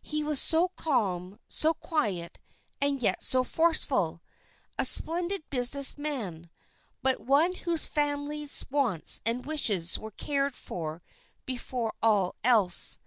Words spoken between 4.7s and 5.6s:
a splendid